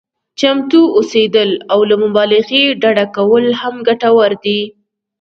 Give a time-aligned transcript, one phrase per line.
[0.39, 4.59] چمتو اوسېدل او له مبالغې ډډه کول هم ګټور دي.